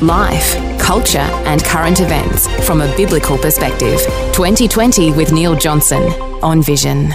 [0.00, 4.00] Life, culture, and current events from a biblical perspective.
[4.32, 6.02] 2020 with Neil Johnson
[6.42, 7.12] on Vision.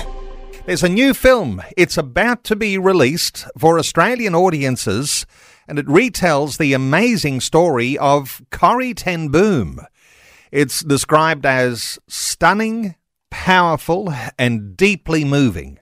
[0.65, 1.61] There's a new film.
[1.75, 5.25] It's about to be released for Australian audiences,
[5.67, 9.79] and it retells the amazing story of Corrie Ten Boom.
[10.51, 12.95] It's described as stunning,
[13.29, 15.79] powerful, and deeply moving.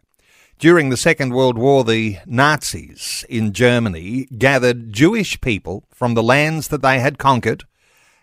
[0.61, 6.67] During the Second World War, the Nazis in Germany gathered Jewish people from the lands
[6.67, 7.63] that they had conquered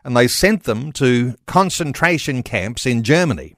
[0.04, 3.56] and they sent them to concentration camps in Germany.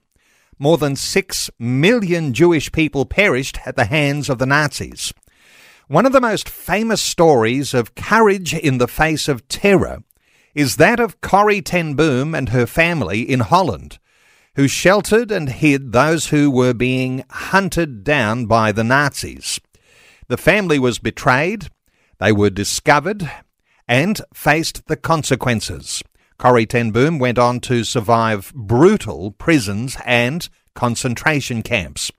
[0.58, 5.12] More than six million Jewish people perished at the hands of the Nazis.
[5.86, 10.02] One of the most famous stories of courage in the face of terror
[10.54, 13.98] is that of Corrie Ten Boom and her family in Holland
[14.56, 19.60] who sheltered and hid those who were being hunted down by the Nazis.
[20.28, 21.68] The family was betrayed,
[22.18, 23.30] they were discovered,
[23.88, 26.02] and faced the consequences.
[26.38, 32.10] Corrie Ten Boom went on to survive brutal prisons and concentration camps.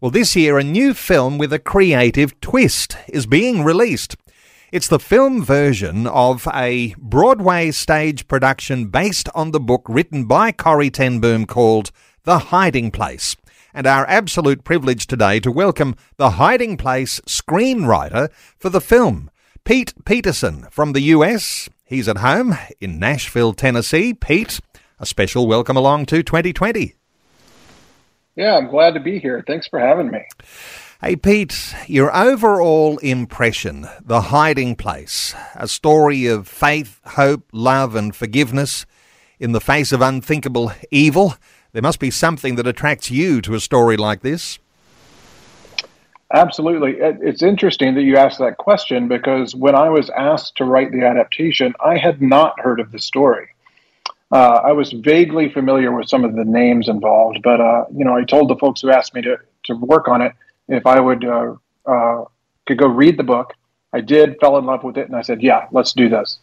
[0.00, 4.16] Well, this year, a new film with a creative twist is being released.
[4.72, 10.50] It's the film version of a Broadway stage production based on the book written by
[10.50, 11.90] Corrie Ten Boom called
[12.24, 13.36] The Hiding Place.
[13.74, 19.30] And our absolute privilege today to welcome the Hiding Place screenwriter for the film,
[19.64, 21.68] Pete Peterson from the US.
[21.84, 24.14] He's at home in Nashville, Tennessee.
[24.14, 24.58] Pete,
[24.98, 26.94] a special welcome along to 2020.
[28.36, 29.44] Yeah, I'm glad to be here.
[29.46, 30.24] Thanks for having me.
[31.04, 38.14] Hey, Pete, your overall impression, The Hiding Place, a story of faith, hope, love, and
[38.14, 38.86] forgiveness
[39.40, 41.34] in the face of unthinkable evil.
[41.72, 44.60] There must be something that attracts you to a story like this.
[46.32, 46.98] Absolutely.
[47.00, 51.04] It's interesting that you asked that question because when I was asked to write the
[51.04, 53.48] adaptation, I had not heard of the story.
[54.30, 58.14] Uh, I was vaguely familiar with some of the names involved, but uh, you know,
[58.14, 60.32] I told the folks who asked me to to work on it
[60.68, 61.54] if I would uh,
[61.86, 62.24] uh,
[62.66, 63.54] could go read the book.
[63.92, 66.38] I did, fell in love with it, and I said, "Yeah, let's do this."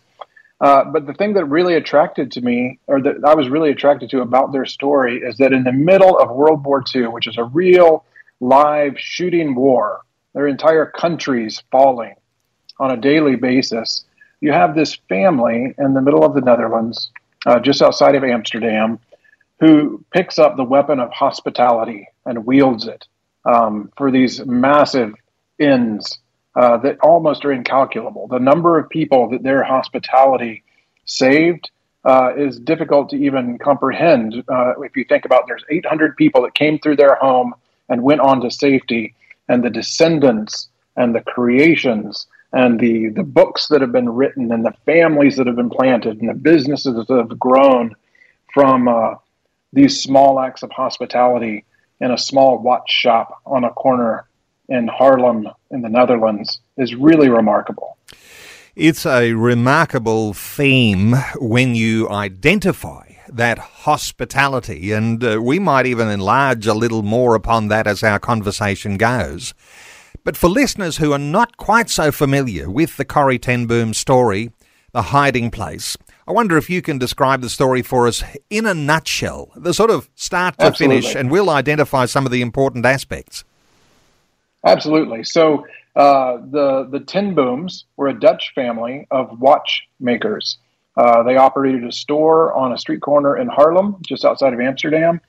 [0.61, 4.09] Uh, but the thing that really attracted to me, or that I was really attracted
[4.11, 7.37] to about their story, is that in the middle of World War II, which is
[7.37, 8.05] a real
[8.41, 10.01] live shooting war,
[10.33, 12.15] their entire countries falling
[12.79, 14.05] on a daily basis,
[14.41, 17.09] you have this family in the middle of the Netherlands,
[17.45, 18.99] uh, just outside of Amsterdam,
[19.59, 23.05] who picks up the weapon of hospitality and wields it
[23.45, 25.13] um, for these massive
[25.59, 26.19] ends
[26.55, 28.27] uh, that almost are incalculable.
[28.27, 30.63] The number of people that their hospitality
[31.05, 31.69] saved
[32.05, 34.43] uh, is difficult to even comprehend.
[34.47, 37.53] Uh, if you think about there's 800 people that came through their home
[37.89, 39.15] and went on to safety,
[39.49, 44.63] and the descendants and the creations and the, the books that have been written and
[44.63, 47.95] the families that have been planted and the businesses that have grown
[48.53, 49.15] from uh,
[49.73, 51.65] these small acts of hospitality
[51.99, 54.27] in a small watch shop on a corner
[54.67, 57.97] in Haarlem in the Netherlands is really remarkable.
[58.75, 66.65] It's a remarkable theme when you identify that hospitality, and uh, we might even enlarge
[66.65, 69.53] a little more upon that as our conversation goes.
[70.23, 74.51] But for listeners who are not quite so familiar with the Corrie Ten Boom story,
[74.91, 75.97] The Hiding Place,
[76.29, 79.89] I wonder if you can describe the story for us in a nutshell, the sort
[79.89, 81.01] of start to Absolutely.
[81.01, 83.43] finish, and we'll identify some of the important aspects.
[84.63, 85.23] Absolutely.
[85.23, 90.59] So uh, the the Ten Booms were a Dutch family of watchmakers.
[90.95, 95.19] Uh, they operated a store on a street corner in Haarlem, just outside of Amsterdam.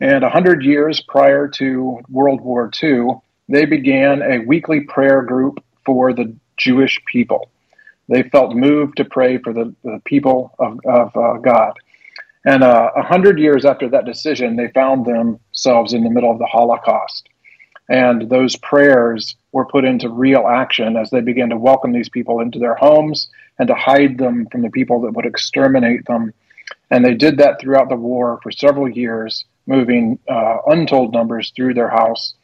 [0.00, 6.12] And 100 years prior to World War II, they began a weekly prayer group for
[6.12, 7.48] the Jewish people.
[8.08, 11.72] They felt moved to pray for the, the people of, of uh, God.
[12.44, 16.30] And uh, a uh, hundred years after that decision, they found themselves in the middle
[16.30, 17.28] of the Holocaust.
[17.88, 22.40] And those prayers were put into real action as they began to welcome these people
[22.40, 23.28] into their homes
[23.58, 26.32] and to hide them from the people that would exterminate them.
[26.90, 31.74] And they did that throughout the war for several years, moving uh, untold numbers through
[31.74, 32.34] their house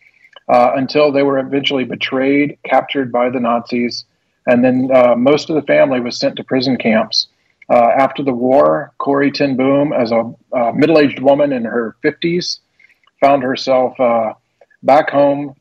[0.49, 4.05] uh, until they were eventually betrayed, captured by the Nazis,
[4.49, 7.29] and then uh, most of the family was sent to prison camps
[7.71, 10.23] Uh, after the war, Corrie Ten Boom, as a
[10.59, 12.61] uh, middle aged woman in her 50s,
[13.21, 14.33] found herself uh,
[14.83, 15.55] back home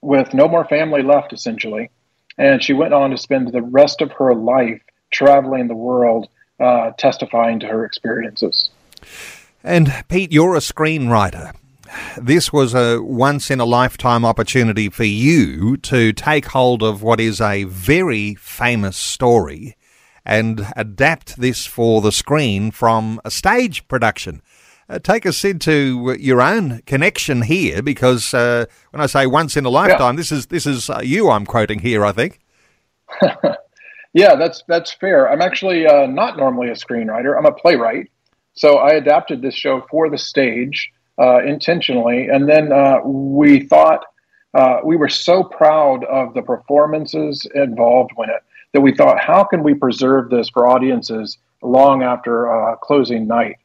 [0.00, 1.90] with no more family left, essentially.
[2.38, 4.80] And she went on to spend the rest of her life
[5.10, 6.28] traveling the world,
[6.60, 8.70] uh, testifying to her experiences.
[9.64, 11.52] And Pete, you're a screenwriter.
[12.16, 17.20] This was a once in a lifetime opportunity for you to take hold of what
[17.20, 19.76] is a very famous story
[20.24, 24.42] and adapt this for the screen from a stage production.
[24.88, 29.64] Uh, take us into your own connection here, because uh, when I say once in
[29.64, 30.18] a lifetime, yeah.
[30.18, 32.04] this is this is uh, you I'm quoting here.
[32.04, 32.40] I think.
[34.12, 35.30] yeah, that's that's fair.
[35.30, 37.36] I'm actually uh, not normally a screenwriter.
[37.36, 38.10] I'm a playwright,
[38.52, 44.04] so I adapted this show for the stage uh, intentionally, and then uh, we thought
[44.84, 49.62] we were so proud of the performances involved in it that we thought, how can
[49.62, 53.56] we preserve this for audiences long after closing night?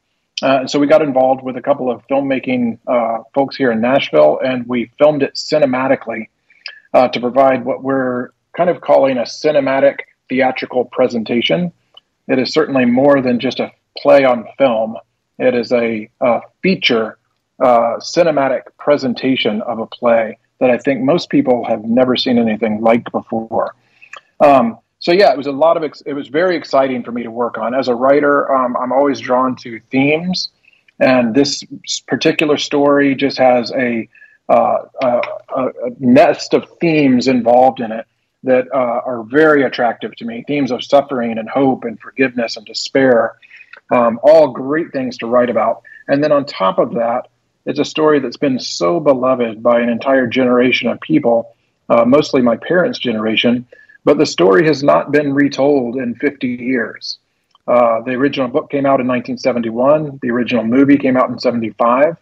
[0.41, 4.39] Uh, so we got involved with a couple of filmmaking uh, folks here in Nashville,
[4.43, 6.29] and we filmed it cinematically
[6.93, 9.97] uh, to provide what we're kind of calling a cinematic
[10.29, 11.71] theatrical presentation.
[12.27, 14.95] It is certainly more than just a play on film.
[15.39, 17.17] It is a, a feature
[17.61, 22.81] uh, cinematic presentation of a play that I think most people have never seen anything
[22.81, 23.75] like before.
[24.39, 27.23] Um, so yeah, it was a lot of ex- it was very exciting for me
[27.23, 27.73] to work on.
[27.73, 30.49] As a writer, um, I'm always drawn to themes,
[30.99, 31.63] and this
[32.07, 34.09] particular story just has a,
[34.49, 35.21] uh, a,
[35.55, 38.05] a nest of themes involved in it
[38.43, 40.43] that uh, are very attractive to me.
[40.47, 43.37] Themes of suffering and hope and forgiveness and despair,
[43.91, 45.81] um, all great things to write about.
[46.07, 47.27] And then on top of that,
[47.69, 51.55] it's a story that's been so beloved by an entire generation of people,
[51.87, 53.65] uh, mostly my parents' generation
[54.05, 57.19] but the story has not been retold in 50 years.
[57.67, 60.19] Uh, the original book came out in 1971.
[60.21, 62.17] The original movie came out in 75.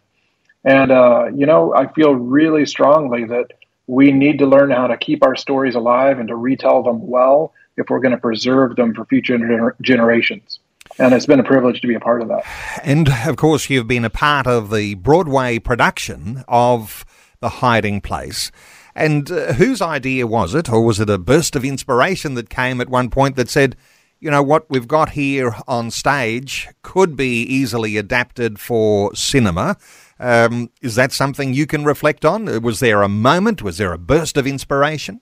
[0.65, 3.53] And, uh, you know, I feel really strongly that
[3.85, 7.53] we need to learn how to keep our stories alive and to retell them well
[7.77, 10.59] if we're going to preserve them for future gener- generations.
[10.99, 12.43] And it's been a privilege to be a part of that.
[12.83, 17.05] And of course, you've been a part of the Broadway production of
[17.39, 18.51] The Hiding Place.
[18.95, 22.81] And uh, whose idea was it, or was it a burst of inspiration that came
[22.81, 23.75] at one point that said,
[24.19, 29.77] you know, what we've got here on stage could be easily adapted for cinema?
[30.19, 32.63] Um, is that something you can reflect on?
[32.63, 33.61] Was there a moment?
[33.61, 35.21] Was there a burst of inspiration?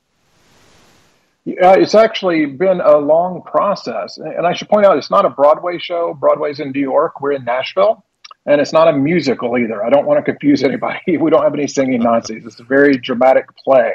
[1.46, 4.18] Yeah, it's actually been a long process.
[4.18, 6.14] And I should point out, it's not a Broadway show.
[6.14, 7.22] Broadway's in New York.
[7.22, 8.04] We're in Nashville
[8.46, 9.84] and it's not a musical either.
[9.84, 11.00] I don't want to confuse anybody.
[11.20, 12.46] We don't have any singing Nazis.
[12.46, 13.94] It's a very dramatic play.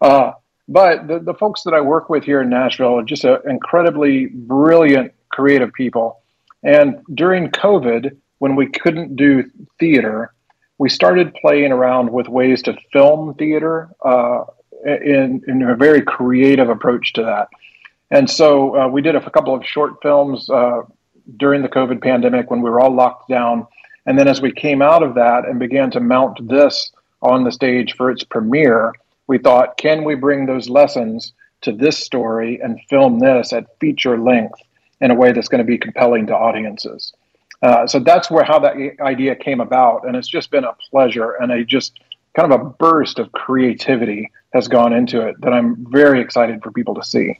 [0.00, 0.32] Uh,
[0.68, 4.26] but the, the folks that I work with here in Nashville are just a, incredibly
[4.26, 6.20] brilliant, creative people.
[6.62, 9.44] And during COVID, when we couldn't do
[9.80, 10.32] theater,
[10.78, 14.44] we started playing around with ways to film theater uh,
[14.84, 17.48] in, in a very creative approach to that.
[18.10, 20.82] And so uh, we did a, couple of short films uh,
[21.36, 23.66] during the COVID pandemic when we were all locked down.
[24.04, 26.92] And then as we came out of that and began to mount this
[27.22, 28.92] on the stage for its premiere,
[29.28, 31.32] we thought, can we bring those lessons
[31.62, 34.60] to this story and film this at feature length
[35.00, 37.12] in a way that's going to be compelling to audiences?
[37.62, 41.32] Uh, so that's where how that idea came about, and it's just been a pleasure
[41.40, 41.98] and a just
[42.34, 46.70] kind of a burst of creativity has gone into it that I'm very excited for
[46.70, 47.38] people to see.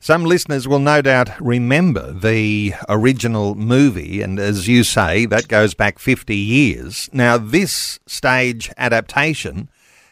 [0.00, 5.74] Some listeners will no doubt remember the original movie, and as you say, that goes
[5.74, 7.08] back 50 years.
[7.12, 9.68] Now, this stage adaptation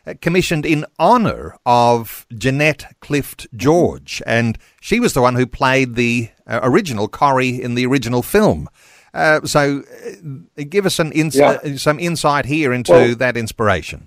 [0.06, 5.96] uh, commissioned in honour of Jeanette Clift George, and she was the one who played
[5.96, 8.68] the uh, original Corrie in the original film.
[9.12, 11.58] Uh, so, uh, give us an ins- yeah.
[11.64, 14.06] uh, some insight here into well, that inspiration.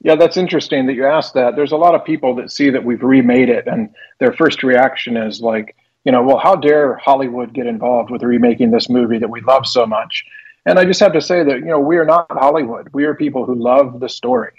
[0.00, 1.56] Yeah, that's interesting that you asked that.
[1.56, 3.90] There's a lot of people that see that we've remade it, and
[4.20, 8.70] their first reaction is like, you know, well, how dare Hollywood get involved with remaking
[8.70, 10.24] this movie that we love so much?
[10.64, 12.90] And I just have to say that, you know, we are not Hollywood.
[12.92, 14.52] We are people who love the story.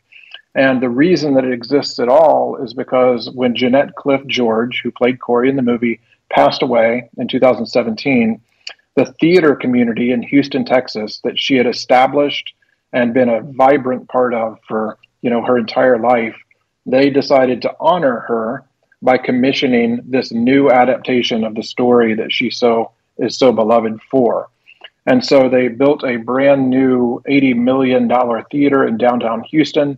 [0.55, 4.91] And the reason that it exists at all is because when Jeanette Clift George, who
[4.91, 5.99] played Corrie in the movie,
[6.31, 8.41] passed away in 2017,
[8.95, 12.53] the theater community in Houston, Texas, that she had established
[12.91, 16.35] and been a vibrant part of for you know her entire life
[16.85, 18.65] they decided to honor her
[19.01, 24.49] by commissioning this new adaptation of the story that she so is so beloved for.
[25.05, 29.97] And so they built a brand new 80 million dollar theater in downtown houston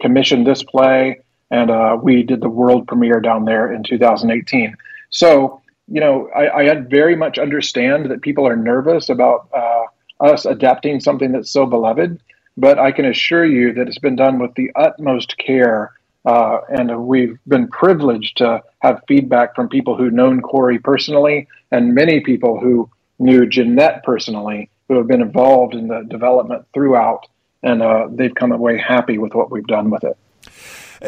[0.00, 4.76] commissioned this play and uh, we did the world premiere down there in 2018
[5.10, 9.84] so you know, I, I very much understand that people are nervous about uh,
[10.20, 12.20] us adapting something that's so beloved,
[12.56, 15.92] but I can assure you that it's been done with the utmost care.
[16.24, 21.94] Uh, and we've been privileged to have feedback from people who've known Corrie personally and
[21.94, 27.26] many people who knew Jeanette personally who have been involved in the development throughout.
[27.62, 30.18] And uh, they've come away happy with what we've done with it.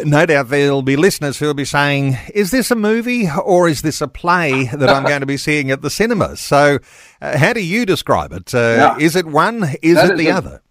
[0.05, 4.01] No doubt there'll be listeners who'll be saying, is this a movie or is this
[4.01, 6.37] a play that I'm going to be seeing at the cinema?
[6.37, 6.79] So,
[7.21, 8.55] uh, how do you describe it?
[8.55, 8.99] Uh, yeah.
[8.99, 9.65] Is it one?
[9.83, 10.63] Is that it is the a other?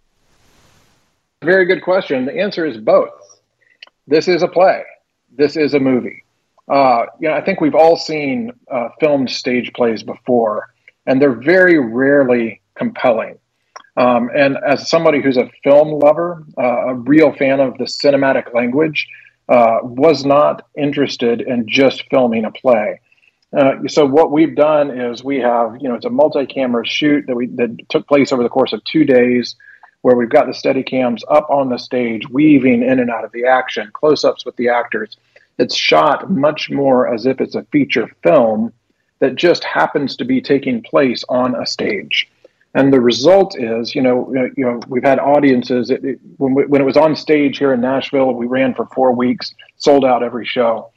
[1.44, 2.26] Very good question.
[2.26, 3.12] The answer is both.
[4.08, 4.84] This is a play.
[5.38, 6.24] This is a movie.
[6.70, 10.74] Uh, you know, I think we've all seen uh, filmed stage plays before,
[11.06, 13.38] and they're very rarely compelling.
[14.00, 18.54] Um, and as somebody who's a film lover, uh, a real fan of the cinematic
[18.54, 19.06] language,
[19.50, 23.02] uh, was not interested in just filming a play.
[23.52, 27.36] Uh, so what we've done is we have, you know, it's a multi-camera shoot that
[27.36, 29.56] we that took place over the course of two days,
[30.02, 33.32] where we've got the steady cams up on the stage, weaving in and out of
[33.34, 35.18] the action, close-ups with the actors.
[35.58, 38.72] It's shot much more as if it's a feature film
[39.20, 42.30] that just happens to be taking place on a stage.
[42.76, 45.90] And the result is, you know, uh, you know, we've had audiences.
[45.90, 48.86] It, it, when, we, when it was on stage here in Nashville, we ran for
[48.94, 50.92] four weeks, sold out every show.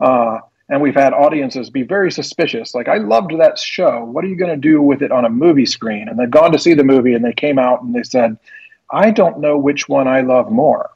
[0.00, 2.74] Uh, and we've had audiences be very suspicious.
[2.74, 4.04] Like, I loved that show.
[4.04, 6.08] What are you going to do with it on a movie screen?
[6.08, 8.36] And they've gone to see the movie and they came out and they said,
[8.90, 10.90] I don't know which one I love more.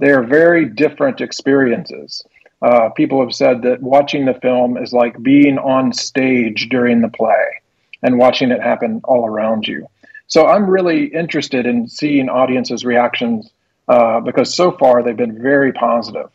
[0.00, 2.22] They are very different experiences.
[2.60, 7.08] Uh, people have said that watching the film is like being on stage during the
[7.08, 7.62] play
[8.02, 9.86] and watching it happen all around you.
[10.28, 13.50] So I'm really interested in seeing audiences' reactions
[13.88, 16.30] uh, because so far they've been very positive.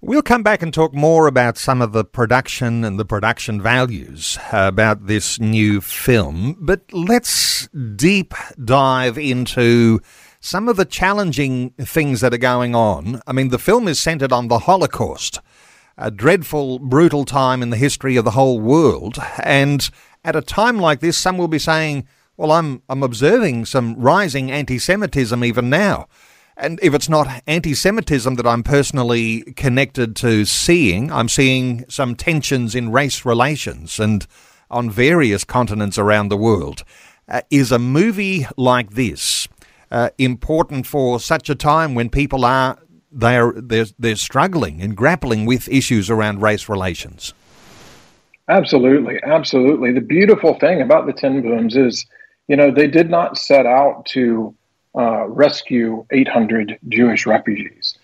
[0.00, 4.36] We'll come back and talk more about some of the production and the production values
[4.52, 10.00] about this new film, but let's deep dive into
[10.40, 13.22] some of the challenging things that are going on.
[13.26, 15.40] I mean, the film is centered on the Holocaust,
[15.96, 19.88] a dreadful, brutal time in the history of the whole world, and
[20.24, 24.50] at a time like this, some will be saying, well, I'm, I'm observing some rising
[24.50, 26.08] anti Semitism even now.
[26.56, 32.14] And if it's not anti Semitism that I'm personally connected to seeing, I'm seeing some
[32.14, 34.26] tensions in race relations and
[34.70, 36.84] on various continents around the world.
[37.28, 39.48] Uh, is a movie like this
[39.90, 42.78] uh, important for such a time when people are
[43.10, 47.32] they're, they're, they're struggling and grappling with issues around race relations?
[48.48, 49.92] Absolutely, absolutely.
[49.92, 52.04] The beautiful thing about the Ten Booms is,
[52.46, 54.54] you know, they did not set out to
[54.96, 57.96] uh, rescue 800 Jewish refugees.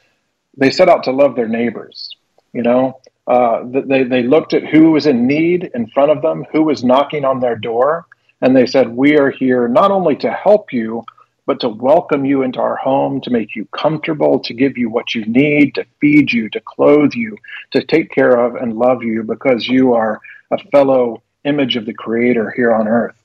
[0.56, 2.10] They set out to love their neighbors.
[2.52, 6.44] You know, uh, they they looked at who was in need in front of them,
[6.50, 8.06] who was knocking on their door,
[8.40, 11.04] and they said, "We are here not only to help you."
[11.46, 15.16] But to welcome you into our home, to make you comfortable, to give you what
[15.16, 17.36] you need, to feed you, to clothe you,
[17.72, 21.94] to take care of and love you because you are a fellow image of the
[21.94, 23.16] Creator here on earth.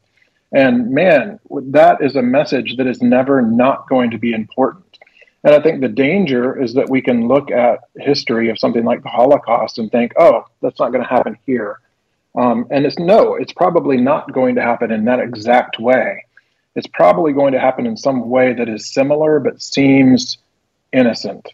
[0.51, 4.85] And man, that is a message that is never not going to be important.
[5.43, 9.03] And I think the danger is that we can look at history of something like
[9.03, 11.79] the Holocaust and think, oh, that's not going to happen here.
[12.35, 16.25] Um, and it's no, it's probably not going to happen in that exact way.
[16.75, 20.37] It's probably going to happen in some way that is similar but seems
[20.91, 21.47] innocent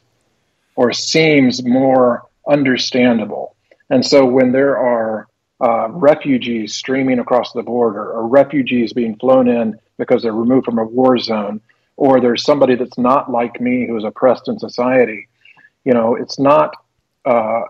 [0.75, 3.55] or seems more understandable.
[3.89, 5.27] And so when there are
[5.61, 10.79] uh, refugees streaming across the border or refugees being flown in because they're removed from
[10.79, 11.61] a war zone
[11.97, 15.27] or there's somebody that's not like me who's oppressed in society.
[15.85, 16.75] You know it's not
[17.25, 17.61] uh,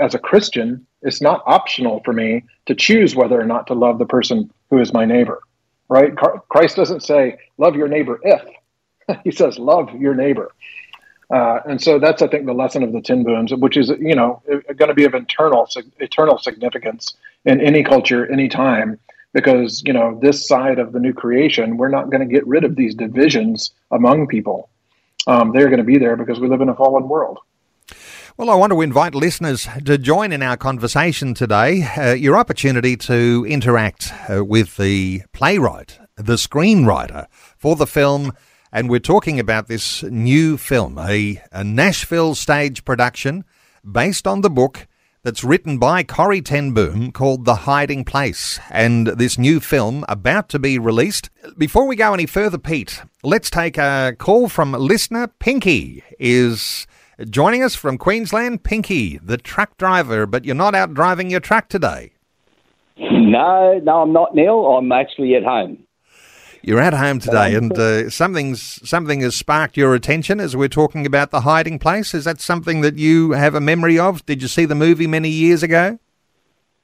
[0.00, 3.98] as a christian it's not optional for me to choose whether or not to love
[3.98, 5.40] the person who is my neighbor
[5.88, 6.12] right?
[6.48, 8.42] Christ doesn't say love your neighbor if
[9.24, 10.52] he says love your neighbor
[11.30, 14.14] uh, and so that's, I think, the lesson of the Ten Booms, which is, you
[14.14, 15.68] know, going to be of eternal,
[15.98, 18.98] eternal significance in any culture, any time,
[19.32, 22.64] because, you know, this side of the new creation, we're not going to get rid
[22.64, 24.68] of these divisions among people.
[25.26, 27.40] Um, they're going to be there because we live in a fallen world.
[28.36, 31.82] Well, I want to invite listeners to join in our conversation today.
[31.82, 38.32] Uh, your opportunity to interact uh, with the playwright, the screenwriter for the film
[38.76, 43.42] and we're talking about this new film, a, a Nashville stage production
[43.90, 44.86] based on the book
[45.22, 50.50] that's written by Corrie ten Boom called The Hiding Place, and this new film about
[50.50, 51.30] to be released.
[51.56, 56.86] Before we go any further, Pete, let's take a call from listener Pinky is
[57.30, 58.62] joining us from Queensland.
[58.62, 62.12] Pinky, the truck driver, but you're not out driving your truck today.
[62.98, 64.66] No, no, I'm not, Neil.
[64.66, 65.85] I'm actually at home.
[66.66, 71.06] You're at home today, and uh, something's something has sparked your attention as we're talking
[71.06, 72.12] about the hiding place.
[72.12, 74.26] Is that something that you have a memory of?
[74.26, 76.00] Did you see the movie many years ago?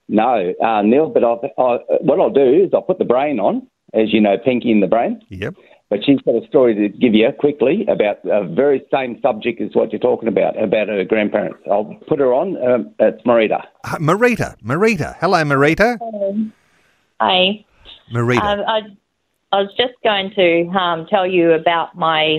[0.09, 1.11] No, uh, Neil.
[1.11, 4.37] But I'll, I, what I'll do is I'll put the brain on, as you know,
[4.39, 5.21] Pinky in the brain.
[5.31, 5.57] Yep.
[5.91, 9.71] But she's got a story to give you quickly about a very same subject as
[9.73, 11.59] what you're talking about, about her grandparents.
[11.69, 12.57] I'll put her on.
[12.65, 13.65] Um, it's Marita.
[13.83, 15.17] Uh, Marita, Marita.
[15.19, 15.99] Hello, Marita.
[17.21, 17.65] Hi.
[18.15, 18.43] Marita.
[18.43, 18.81] Um, I,
[19.53, 22.39] I was just going to um, tell you about my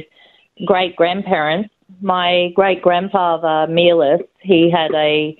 [0.66, 1.70] great grandparents.
[2.02, 5.38] My great grandfather, Mealis, he had a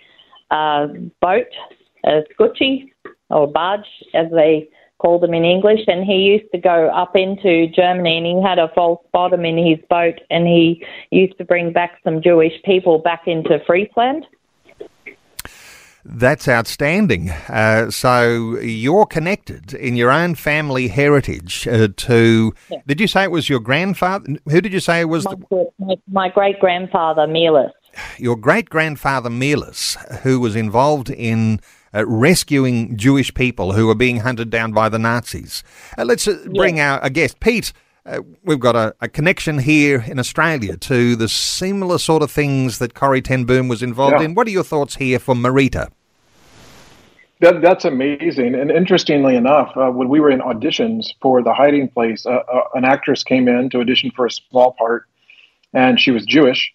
[0.52, 0.88] uh,
[1.20, 1.48] boat,
[2.06, 2.92] a scutchie
[3.32, 7.68] or barge, as they call them in English, and he used to go up into
[7.76, 11.74] Germany and he had a false bottom in his boat and he used to bring
[11.74, 14.26] back some Jewish people back into Friesland.
[16.06, 17.30] That's outstanding.
[17.30, 22.54] Uh, so you're connected in your own family heritage uh, to.
[22.70, 22.78] Yeah.
[22.86, 24.36] Did you say it was your grandfather?
[24.50, 27.72] Who did you say it was My, the, my, my great grandfather, Mealis.
[28.18, 31.62] your great grandfather Mealis, who was involved in
[31.94, 35.64] uh, rescuing Jewish people who were being hunted down by the Nazis?
[35.98, 37.72] Uh, let's uh, bring our a guest, Pete.
[38.06, 42.80] Uh, we've got a, a connection here in Australia to the similar sort of things
[42.80, 44.26] that Corrie Ten Boom was involved Yeah.
[44.26, 44.36] in.
[44.36, 45.90] What are your thoughts here for Marita?
[47.40, 48.56] That, that's amazing.
[48.56, 52.62] And interestingly enough, uh, when we were in auditions for The Hiding Place, uh, uh,
[52.74, 55.06] an actress came in to audition for a small part,
[55.74, 56.74] and she was Jewish.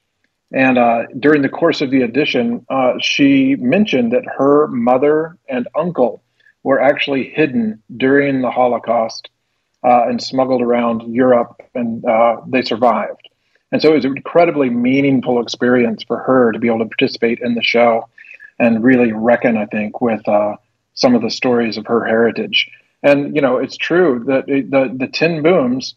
[0.53, 5.69] And uh, during the course of the audition, uh, she mentioned that her mother and
[5.77, 6.23] uncle
[6.63, 9.29] were actually hidden during the Holocaust
[9.85, 13.29] uh, and smuggled around Europe, and uh, they survived.
[13.71, 17.41] And so it was an incredibly meaningful experience for her to be able to participate
[17.41, 18.09] in the show
[18.59, 20.57] and really reckon, I think, with uh,
[20.95, 22.71] some of the stories of her heritage.
[23.03, 25.95] And you know, it's true that the the Ten Booms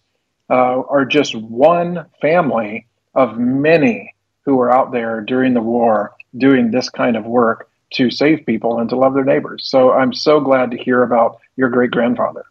[0.50, 4.13] uh, are just one family of many
[4.45, 8.79] who were out there during the war doing this kind of work to save people
[8.79, 9.63] and to love their neighbors.
[9.65, 12.45] So I'm so glad to hear about your great grandfather.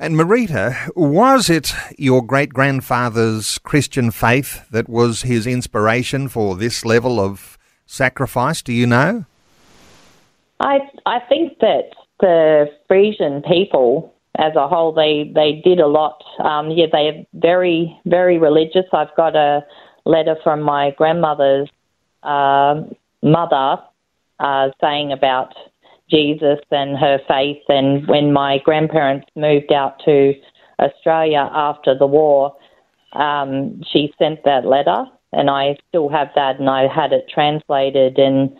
[0.00, 6.84] And Marita, was it your great grandfather's Christian faith that was his inspiration for this
[6.84, 8.62] level of sacrifice?
[8.62, 9.24] Do you know?
[10.60, 16.22] I I think that the Frisian people as a whole they they did a lot.
[16.44, 18.84] Um, yeah, they're very very religious.
[18.92, 19.64] I've got a
[20.04, 21.68] letter from my grandmother's
[22.22, 23.82] um mother
[24.38, 25.54] uh, saying about
[26.10, 27.62] Jesus and her faith.
[27.68, 30.32] And when my grandparents moved out to
[30.80, 32.56] Australia after the war,
[33.12, 38.18] um, she sent that letter, and I still have that, and I had it translated
[38.18, 38.56] and.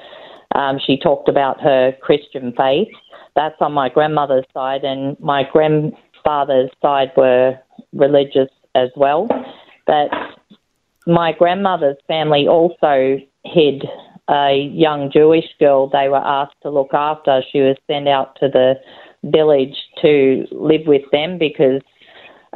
[0.55, 2.89] Um, she talked about her Christian faith.
[3.37, 7.59] That's on my grandmother's side, and my grandfather's side were
[7.93, 9.29] religious as well.
[9.87, 10.09] But
[11.07, 13.85] my grandmother's family also hid
[14.29, 17.43] a young Jewish girl they were asked to look after.
[17.51, 18.75] She was sent out to the
[19.25, 21.83] village to live with them because,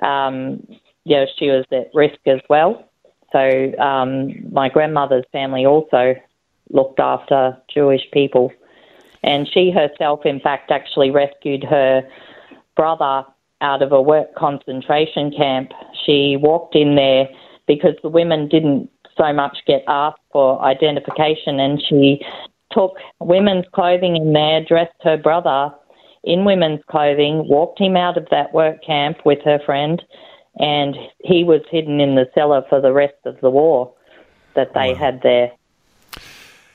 [0.02, 0.66] um,
[1.04, 2.88] you know, she was at risk as well.
[3.32, 6.14] So um, my grandmother's family also
[6.70, 8.52] looked after Jewish people.
[9.22, 12.02] And she herself, in fact, actually rescued her
[12.76, 13.24] brother
[13.60, 15.70] out of a work concentration camp.
[16.04, 17.28] She walked in there
[17.66, 18.90] because the women didn't
[19.22, 22.20] so much get asked for identification, and she
[22.70, 25.70] took women's clothing in there, dressed her brother
[26.24, 30.02] in women's clothing, walked him out of that work camp with her friend,
[30.56, 33.92] and he was hidden in the cellar for the rest of the war
[34.54, 35.50] that they oh, had there.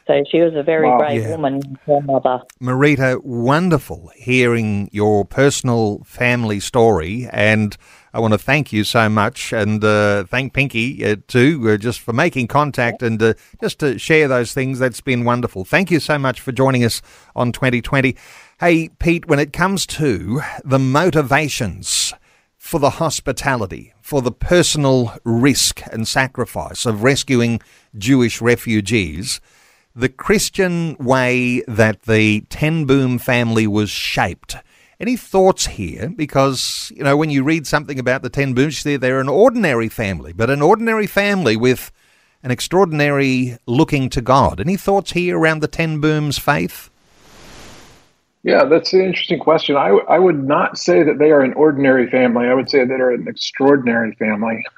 [0.08, 0.98] So she was a very Wow.
[1.00, 1.32] brave Yeah.
[1.32, 2.42] woman, her mother.
[2.62, 7.76] Marita, wonderful hearing your personal family story, and
[8.14, 12.00] I want to thank you so much, and uh, thank Pinky uh, too, uh, just
[12.00, 14.80] for making contact and uh, just to share those things.
[14.80, 15.66] That's been wonderful.
[15.66, 17.02] Thank you so much for joining us
[17.36, 18.16] on 2020.
[18.62, 22.14] Hey, Pete, when it comes to the motivations
[22.58, 27.60] for the hospitality, for the personal risk and sacrifice of rescuing
[27.98, 29.40] Jewish refugees,
[29.98, 34.56] the Christian way that the Ten Boom family was shaped.
[35.00, 36.10] Any thoughts here?
[36.16, 39.90] Because, you know, when you read something about the Ten Booms, see they're an ordinary
[39.90, 41.92] family, but an ordinary family with
[42.44, 44.60] an extraordinary looking to God.
[44.60, 46.92] Any thoughts here around the Ten Booms faith?
[48.44, 49.76] Yeah, that's an interesting question.
[49.78, 52.48] I, w- I would not say that they are an ordinary family.
[52.48, 54.64] I would say that they're an extraordinary family.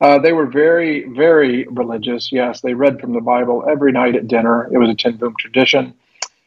[0.00, 2.32] uh, they were very, very religious.
[2.32, 4.68] Yes, they read from the Bible every night at dinner.
[4.72, 5.94] It was a Ten Boom tradition.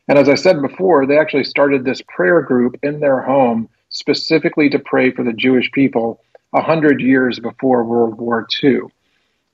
[0.08, 4.70] And as I said before, they actually started this prayer group in their home specifically
[4.70, 6.20] to pray for the Jewish people
[6.54, 8.82] a hundred years before World War II.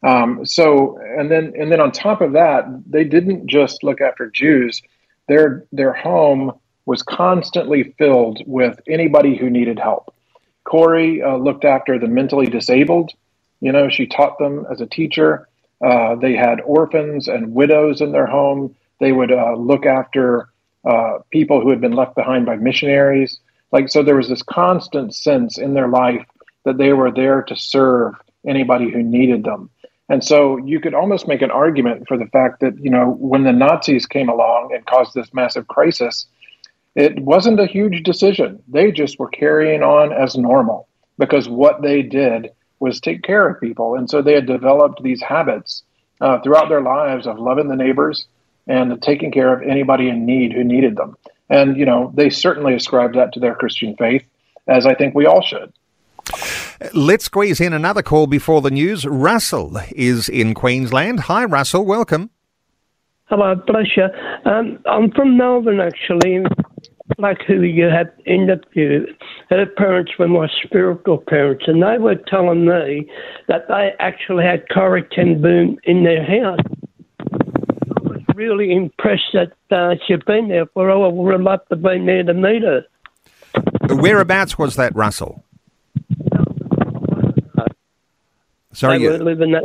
[0.01, 4.29] Um, so, and then, and then on top of that, they didn't just look after
[4.29, 4.81] Jews.
[5.27, 6.53] Their their home
[6.85, 10.13] was constantly filled with anybody who needed help.
[10.63, 13.11] Corrie uh, looked after the mentally disabled.
[13.61, 15.47] You know, she taught them as a teacher.
[15.83, 18.75] Uh, they had orphans and widows in their home.
[18.99, 20.49] They would uh, look after
[20.85, 23.39] uh, people who had been left behind by missionaries.
[23.71, 26.25] Like, so there was this constant sense in their life
[26.65, 28.15] that they were there to serve
[28.47, 29.69] anybody who needed them.
[30.09, 33.43] And so you could almost make an argument for the fact that, you know, when
[33.43, 36.25] the Nazis came along and caused this massive crisis,
[36.95, 38.61] it wasn't a huge decision.
[38.67, 40.87] They just were carrying on as normal
[41.19, 43.95] because what they did was take care of people.
[43.95, 45.83] And so they had developed these habits
[46.21, 48.25] uh, throughout their lives of loving the neighbors
[48.67, 51.15] and taking care of anybody in need who needed them.
[51.49, 54.23] And, you know, they certainly ascribed that to their Christian faith,
[54.67, 55.73] as I think we all should.
[56.93, 59.05] Let's squeeze in another call before the news.
[59.05, 61.21] Russell is in Queensland.
[61.21, 61.85] Hi, Russell.
[61.85, 62.29] Welcome.
[63.25, 64.05] Hello, bless you.
[64.45, 66.43] Um, I'm from Melbourne, actually.
[67.19, 69.13] Like who you had interviewed,
[69.49, 73.11] her parents were my spiritual parents, and they were telling me
[73.49, 76.59] that they actually had Corrie ten Boom in their house.
[77.19, 81.05] I was really impressed that uh, she'd been there for all.
[81.05, 82.85] I would have loved to be there to meet her.
[83.89, 85.43] Whereabouts was that, Russell?
[88.71, 89.63] Sorry, they were living at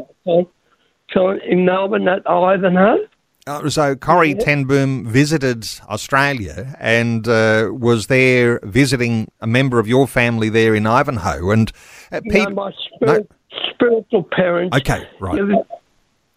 [1.14, 3.06] time in Melbourne at Ivanhoe.
[3.46, 9.86] Uh, so Corrie ten Boom visited Australia and uh, was there visiting a member of
[9.86, 11.50] your family there in Ivanhoe.
[11.50, 11.70] And
[12.10, 13.60] uh, Pete, no, my spirit, no?
[13.74, 14.74] spiritual parents.
[14.78, 15.42] Okay, right.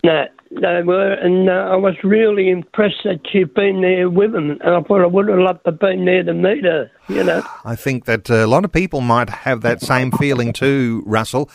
[0.04, 4.52] No, they were, and uh, I was really impressed that she'd been there with them.
[4.52, 6.92] And I thought I would have loved to have been there to meet her.
[7.08, 10.52] You know, I think that uh, a lot of people might have that same feeling
[10.54, 11.50] too, Russell.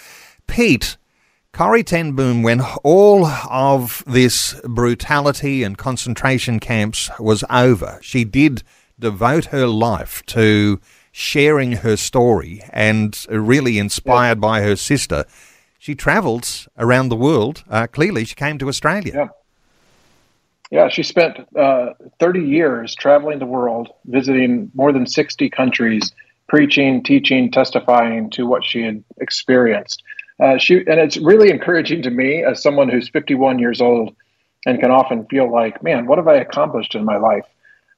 [0.46, 0.96] Pete,
[1.52, 8.62] Corrie ten Boom, when all of this brutality and concentration camps was over, she did
[8.98, 10.80] devote her life to
[11.12, 14.48] sharing her story and really inspired yeah.
[14.48, 15.26] by her sister.
[15.78, 17.64] She travelled around the world.
[17.68, 19.12] Uh, clearly, she came to Australia.
[19.14, 19.28] Yeah.
[20.70, 26.12] Yeah, she spent uh, 30 years traveling the world, visiting more than 60 countries,
[26.48, 30.02] preaching, teaching, testifying to what she had experienced.
[30.42, 34.12] Uh, she, and it's really encouraging to me as someone who's 51 years old
[34.66, 37.46] and can often feel like, man, what have I accomplished in my life?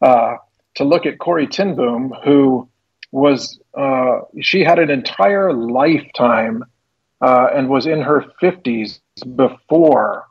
[0.02, 0.37] Uh,
[0.74, 2.68] to look at Corrie Ten Boom, who
[3.12, 6.64] was, uh, she had an entire lifetime
[7.22, 9.00] uh, and was in her 50s
[9.37, 10.26] before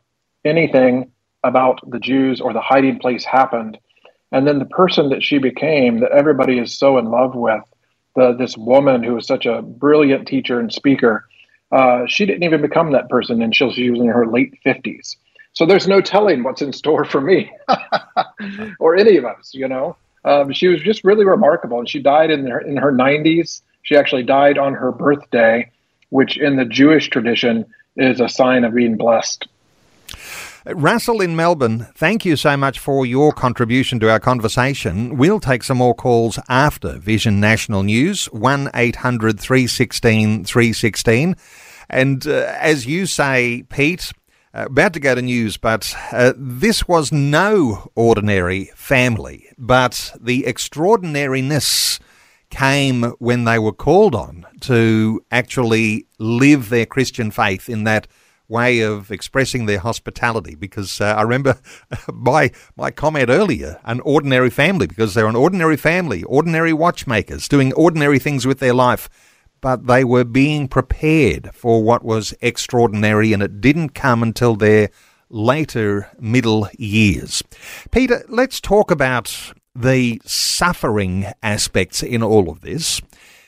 [0.45, 1.11] anything
[1.43, 3.79] about the Jews or the hiding place happened.
[4.31, 7.63] And then the person that she became, that everybody is so in love with,
[8.15, 11.27] the, this woman who was such a brilliant teacher and speaker,
[11.73, 15.15] uh, she didn't even become that person until she was in her late 50s.
[15.53, 17.51] So there's no telling what's in store for me
[18.79, 19.97] or any of us, you know.
[20.23, 23.61] Um, she was just really remarkable, and she died in her in her 90s.
[23.81, 25.71] She actually died on her birthday,
[26.09, 27.65] which in the Jewish tradition
[27.97, 29.47] is a sign of being blessed.
[30.65, 35.17] Russell in Melbourne, thank you so much for your contribution to our conversation.
[35.17, 41.35] We'll take some more calls after Vision National News, 1 800 316 316.
[41.89, 44.13] And uh, as you say, Pete,
[44.53, 50.47] uh, about to go to news, but uh, this was no ordinary family, but the
[50.47, 51.99] extraordinariness
[52.49, 58.07] came when they were called on to actually live their Christian faith in that
[58.47, 61.59] way of expressing their hospitality because uh, I remember
[62.13, 67.73] my my comment earlier an ordinary family because they're an ordinary family ordinary watchmakers doing
[67.73, 69.09] ordinary things with their life
[69.63, 74.89] but they were being prepared for what was extraordinary and it didn't come until their
[75.29, 77.41] later middle years.
[77.89, 83.01] Peter let's talk about the suffering aspects in all of this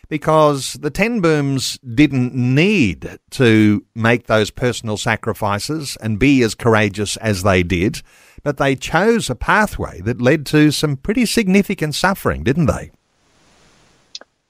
[0.08, 7.18] because the Ten Booms didn't need to make those personal sacrifices and be as courageous
[7.18, 8.02] as they did,
[8.44, 12.92] but they chose a pathway that led to some pretty significant suffering, didn't they?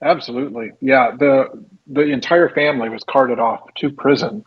[0.01, 1.11] Absolutely, yeah.
[1.17, 1.47] the
[1.87, 4.45] The entire family was carted off to prison.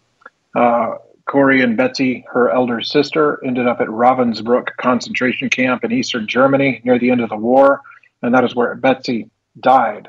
[0.55, 0.97] Uh,
[1.29, 6.81] Corrie and Betsy, her elder sister, ended up at Ravensbrück concentration camp in eastern Germany
[6.85, 7.83] near the end of the war,
[8.23, 10.09] and that is where Betsy died.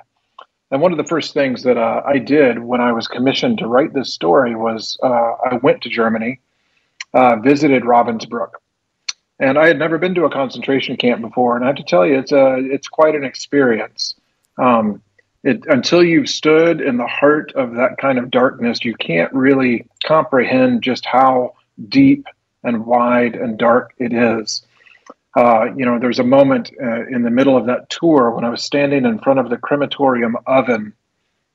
[0.71, 3.67] And one of the first things that uh, I did when I was commissioned to
[3.67, 6.39] write this story was uh, I went to Germany,
[7.13, 8.51] uh, visited Ravensbrück.
[9.39, 12.05] And I had never been to a concentration camp before, and I have to tell
[12.05, 14.15] you, it's a it's quite an experience.
[14.57, 15.01] Um,
[15.43, 19.87] it, until you've stood in the heart of that kind of darkness, you can't really
[20.03, 21.53] comprehend just how
[21.87, 22.25] deep
[22.63, 24.61] and wide and dark it is.
[25.35, 28.49] Uh, you know, there's a moment uh, in the middle of that tour when I
[28.49, 30.93] was standing in front of the crematorium oven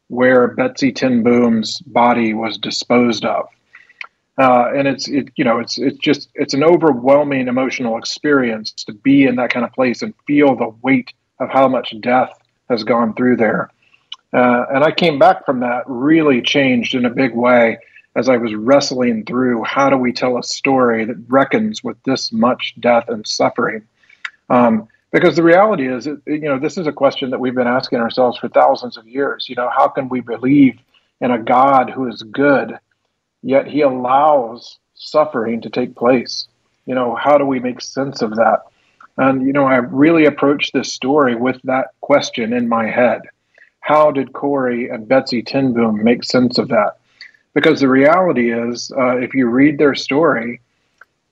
[0.08, 3.48] where Betsy Ten Boom's body was disposed of.
[4.36, 8.92] Uh, and it's it, you know it's it's just it's an overwhelming emotional experience to
[8.92, 12.32] be in that kind of place and feel the weight of how much death
[12.68, 13.70] has gone through there.
[14.32, 17.78] Uh, and I came back from that really changed in a big way
[18.16, 22.32] as I was wrestling through how do we tell a story that reckons with this
[22.32, 23.82] much death and suffering.
[24.48, 28.00] Um, because the reality is, you know, this is a question that we've been asking
[28.00, 29.46] ourselves for thousands of years.
[29.48, 30.78] You know, how can we believe
[31.20, 32.78] in a God who is good
[33.44, 36.48] yet he allows suffering to take place.
[36.86, 38.62] You know, how do we make sense of that?
[39.16, 43.20] And, you know, I really approached this story with that question in my head.
[43.80, 46.96] How did Corrie and Betsy Ten Boom make sense of that?
[47.54, 50.60] Because the reality is, uh, if you read their story,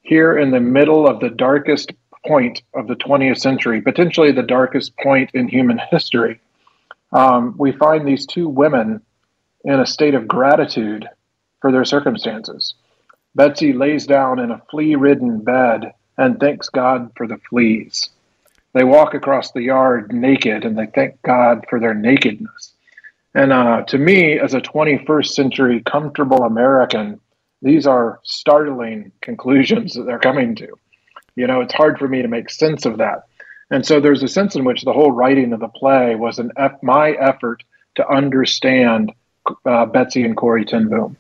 [0.03, 1.93] here in the middle of the darkest
[2.25, 6.41] point of the 20th century, potentially the darkest point in human history,
[7.13, 9.03] um, we find these two women
[9.65, 11.09] in a state of gratitude
[11.61, 12.75] for their circumstances.
[13.35, 18.11] Betsy lays down in a flea ridden bed and thanks God for the fleas.
[18.75, 22.73] They walk across the yard naked and they thank God for their nakedness.
[23.35, 27.19] And uh, to me, as a 21st century comfortable American,
[27.63, 30.69] these are startling conclusions that they're coming to.
[31.35, 33.25] You know, it's hard for me to make sense of that.
[33.71, 36.51] And so there's a sense in which the whole writing of the play was an
[36.59, 37.63] F- my effort
[37.95, 39.13] to understand
[39.65, 41.17] uh, Betsy and Corrie Ten Boom.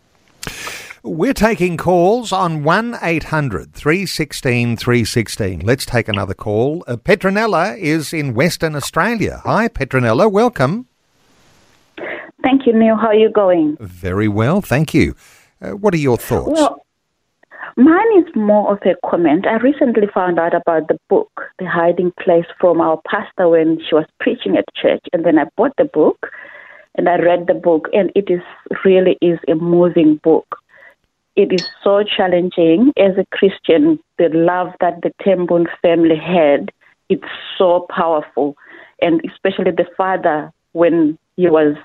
[1.05, 5.61] We're taking calls on 1 800 316 316.
[5.61, 6.85] Let's take another call.
[6.87, 9.41] Uh, Petronella is in Western Australia.
[9.45, 10.31] Hi, Petronella.
[10.31, 10.87] Welcome.
[12.43, 12.97] Thank you, Neil.
[12.97, 13.77] How are you going?
[13.81, 15.15] Very well, thank you.
[15.61, 16.61] Uh, what are your thoughts?
[16.61, 16.85] Well,
[17.77, 19.47] mine is more of a comment.
[19.47, 23.95] I recently found out about the book, The Hiding Place, from our pastor when she
[23.95, 25.05] was preaching at church.
[25.13, 26.29] And then I bought the book
[26.95, 28.43] and I read the book, and it is
[28.85, 30.59] really is a moving book.
[31.37, 33.99] It is so challenging as a Christian.
[34.19, 35.13] The love that the
[35.47, 36.71] Boom family had,
[37.09, 37.25] it's
[37.57, 38.57] so powerful,
[39.01, 41.77] and especially the father when he was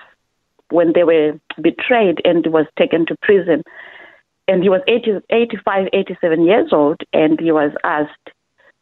[0.70, 3.64] when they were betrayed and was taken to prison.
[4.48, 8.32] And he was 80, 85, 87 years old, and he was asked,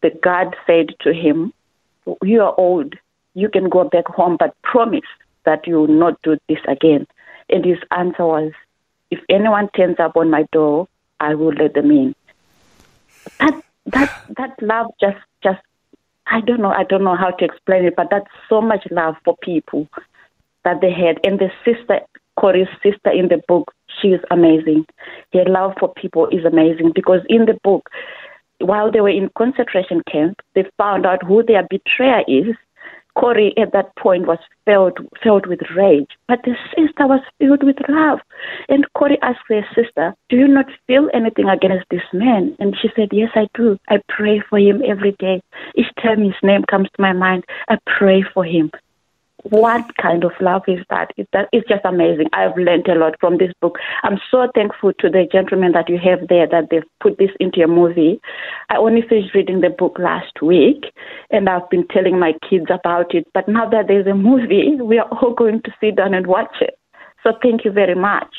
[0.02, 1.54] the guard said to him,
[2.24, 2.96] You are old,
[3.34, 5.02] you can go back home, but promise
[5.46, 7.08] that you will not do this again.
[7.50, 8.52] And his answer was,
[9.12, 10.88] if anyone turns up on my door,
[11.20, 12.16] I will let them in.
[13.40, 15.62] That that that love just just
[16.28, 19.16] I don't know I don't know how to explain it, but that's so much love
[19.24, 19.88] for people
[20.66, 21.20] that they had.
[21.24, 22.02] And the sister
[22.38, 24.86] Corrie's sister in the book, she is amazing.
[25.32, 27.90] Her love for people is amazing because in the book,
[28.60, 32.56] while they were in concentration camp, they found out who their betrayer is
[33.16, 37.78] Corrie at that point was filled filled with rage, but the sister was filled with
[37.88, 38.20] love.
[38.68, 42.90] And Corrie asked her sister, "Do you not feel anything against this man?" And she
[42.96, 43.78] said, "Yes, I do.
[43.88, 45.42] I pray for him every day.
[45.76, 48.70] Each time his name comes to my mind, I pray for him
[49.50, 51.12] what kind of love is that?
[51.18, 52.28] Is that it's just amazing.
[52.34, 53.78] I've learned a lot from this book.
[54.04, 57.62] I'm so thankful to the gentleman that you have there that they've put this into
[57.62, 58.20] a movie.
[58.70, 60.86] I only finished reading the book last week
[61.30, 63.28] and I've been telling my kids about it.
[63.34, 66.56] But now that there's a movie, we are all going to sit down and watch
[66.62, 66.80] it.
[67.24, 68.34] So thank you very much.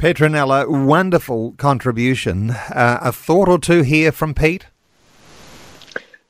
[0.00, 2.50] Petronella, wonderful contribution.
[2.50, 4.66] Uh, a thought or two here from Pete?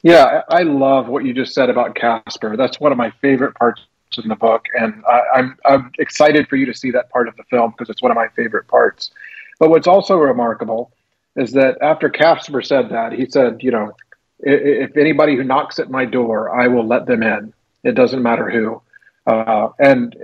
[0.03, 2.59] Yeah, I love what you just said about Casper.
[2.59, 3.81] That's one of my favorite parts
[4.19, 7.37] in the book, and I, I'm I'm excited for you to see that part of
[7.37, 9.11] the film because it's one of my favorite parts.
[9.59, 10.93] But what's also remarkable
[11.37, 13.93] is that after Casper said that, he said, you know,
[14.41, 17.53] if anybody who knocks at my door, I will let them in.
[17.83, 18.83] It doesn't matter who.
[19.27, 20.15] Uh, and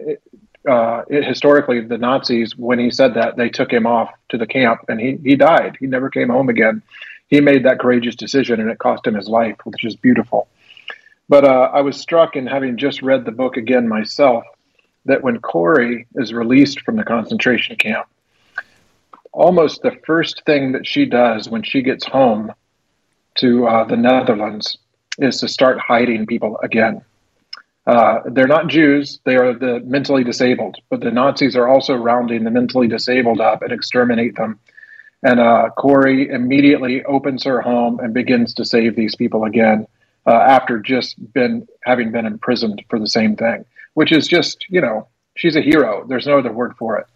[0.69, 4.47] uh, it, historically, the Nazis, when he said that, they took him off to the
[4.47, 5.77] camp, and he he died.
[5.81, 6.83] He never came home again.
[7.29, 10.49] He made that courageous decision, and it cost him his life, which is beautiful.
[11.31, 14.43] But uh, I was struck in having just read the book again myself
[15.05, 18.09] that when Corrie is released from the concentration camp,
[19.31, 22.51] almost the first thing that she does when she gets home
[23.37, 24.77] to uh, the Netherlands
[25.19, 27.01] is to start hiding people again.
[27.87, 32.43] Uh, they're not Jews, they are the mentally disabled, but the Nazis are also rounding
[32.43, 34.59] the mentally disabled up and exterminate them.
[35.23, 39.87] And uh, Corrie immediately opens her home and begins to save these people again
[40.31, 43.65] uh, after just been having been imprisoned for the same thing,
[43.95, 46.07] which is just you know she's a hero.
[46.07, 47.07] There's no other word for it.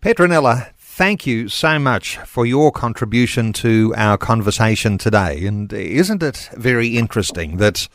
[0.00, 5.46] Petronella, thank you so much for your contribution to our conversation today.
[5.46, 7.88] And isn't it very interesting that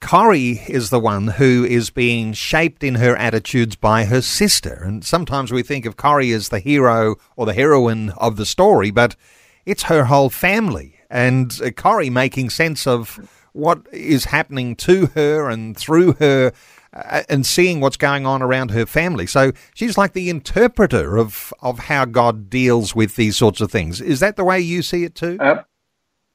[0.00, 4.82] Corrie is the one who is being shaped in her attitudes by her sister?
[4.84, 8.90] And sometimes we think of Corrie as the hero or the heroine of the story,
[8.90, 9.16] but
[9.64, 10.98] it's her whole family.
[11.08, 16.52] And Corrie making sense of what is happening to her and through her
[16.92, 19.26] uh, and seeing what's going on around her family.
[19.26, 24.00] So she's like the interpreter of, of how God deals with these sorts of things.
[24.00, 25.38] Is that the way you see it too?
[25.40, 25.62] Uh,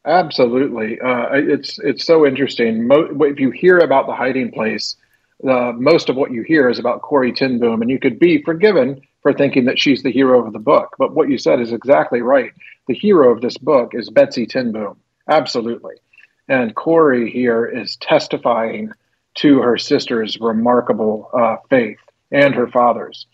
[0.06, 1.00] absolutely.
[1.00, 2.88] Uh, it's it's so interesting.
[2.88, 4.96] Mo- if you hear about the hiding place,
[5.44, 9.02] most of what you hear is about Corrie ten Boom, and you could be forgiven
[9.22, 10.96] for thinking that she's the hero of the book.
[10.98, 12.52] But what you said is exactly right.
[12.88, 14.98] The hero of this book is Betsy ten Boom.
[15.28, 15.96] Absolutely.
[16.50, 18.92] And Corrie here is testifying
[19.36, 22.00] to her sister's remarkable uh, faith
[22.32, 23.28] and her father's.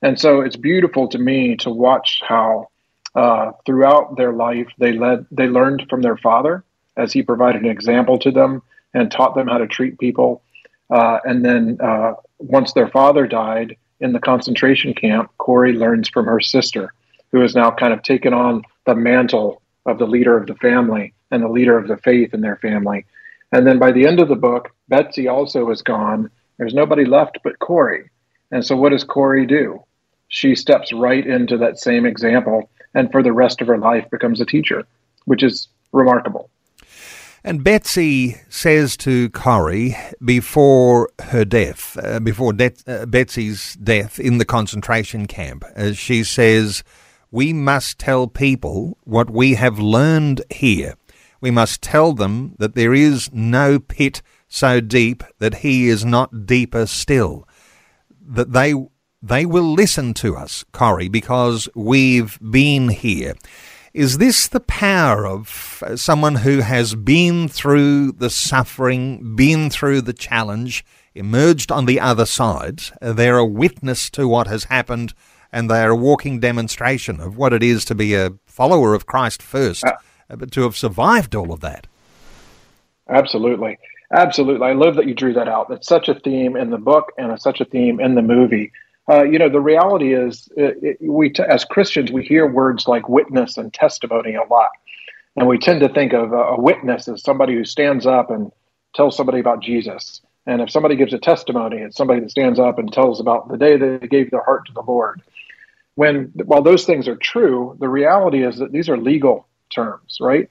[0.00, 2.68] And so it's beautiful to me to watch how
[3.14, 6.64] uh, throughout their life they led they learned from their father
[6.96, 8.62] as he provided an example to them
[8.94, 10.42] and taught them how to treat people.
[10.90, 16.26] Uh, and then uh, once their father died in the concentration camp, Corrie learns from
[16.26, 16.92] her sister,
[17.30, 21.14] who has now kind of taken on the mantle of the leader of the family
[21.32, 23.04] and the leader of the faith in their family.
[23.50, 26.30] And then by the end of the book, Betsy also is gone.
[26.58, 28.10] There's nobody left but Corrie.
[28.50, 29.82] And so what does Corrie do?
[30.28, 34.40] She steps right into that same example and for the rest of her life becomes
[34.40, 34.86] a teacher,
[35.24, 36.50] which is remarkable.
[37.44, 44.38] And Betsy says to Corrie before her death, uh, before de- uh, Betsy's death in
[44.38, 46.84] the concentration camp, uh, she says,
[47.32, 50.94] We must tell people what we have learned here
[51.42, 56.46] we must tell them that there is no pit so deep that he is not
[56.46, 57.46] deeper still.
[58.24, 58.74] That they
[59.20, 63.34] they will listen to us, Corrie, because we've been here.
[63.92, 70.14] Is this the power of someone who has been through the suffering, been through the
[70.14, 72.82] challenge, emerged on the other side?
[73.00, 75.12] They're a witness to what has happened,
[75.52, 79.06] and they are a walking demonstration of what it is to be a follower of
[79.06, 79.84] Christ first.
[79.84, 79.92] Uh,
[80.50, 81.86] to have survived all of that.
[83.08, 83.78] Absolutely.
[84.12, 84.66] Absolutely.
[84.66, 85.68] I love that you drew that out.
[85.68, 88.72] That's such a theme in the book and such a theme in the movie.
[89.10, 92.86] Uh, you know, the reality is, it, it, we t- as Christians, we hear words
[92.86, 94.70] like witness and testimony a lot.
[95.36, 98.52] And we tend to think of a, a witness as somebody who stands up and
[98.94, 100.20] tells somebody about Jesus.
[100.46, 103.56] And if somebody gives a testimony, it's somebody that stands up and tells about the
[103.56, 105.22] day they gave their heart to the Lord.
[105.94, 110.50] When, while those things are true, the reality is that these are legal terms, right?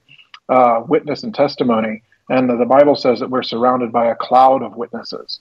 [0.49, 2.03] Uh, witness and testimony.
[2.29, 5.39] And the Bible says that we're surrounded by a cloud of witnesses.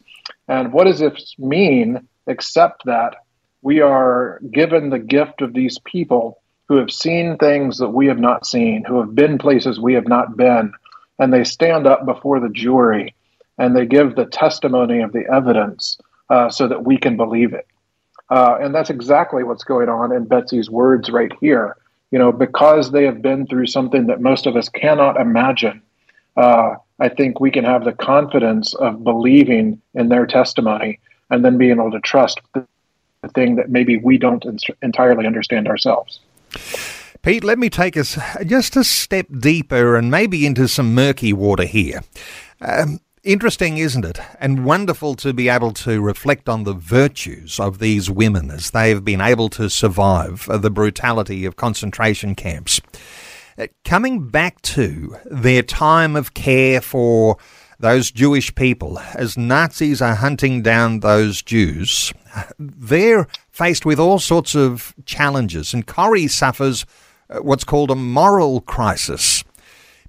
[0.49, 3.16] And what does this mean except that
[3.62, 8.19] we are given the gift of these people who have seen things that we have
[8.19, 10.73] not seen, who have been places we have not been,
[11.19, 13.14] and they stand up before the jury
[13.59, 15.99] and they give the testimony of the evidence
[16.31, 17.66] uh, so that we can believe it.
[18.31, 21.77] Uh, and that's exactly what's going on in Betsy's words right here
[22.11, 25.83] you know, because they have been through something that most of us cannot imagine,
[26.37, 31.57] uh, I think we can have the confidence of believing in their testimony and then
[31.57, 32.66] being able to trust the,
[33.35, 34.46] thing that maybe we don't
[34.81, 36.20] entirely understand ourselves.
[37.20, 41.66] Pete, let me take us just a step deeper and maybe into some murky water
[41.66, 42.01] here.
[42.62, 44.19] Um, Interesting, isn't it?
[44.39, 48.89] And wonderful to be able to reflect on the virtues of these women as they
[48.89, 52.81] have been able to survive the brutality of concentration camps.
[53.59, 57.37] Uh, coming back to their time of care for
[57.79, 62.15] those Jewish people, as Nazis are hunting down those Jews,
[62.59, 66.87] they're faced with all sorts of challenges, and Corrie suffers
[67.29, 69.45] uh, what's called a moral crisis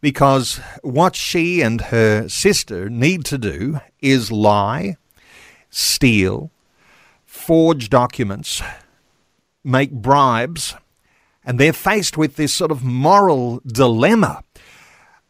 [0.01, 4.97] because what she and her sister need to do is lie,
[5.69, 6.51] steal,
[7.25, 8.61] forge documents,
[9.63, 10.75] make bribes,
[11.45, 14.43] and they're faced with this sort of moral dilemma.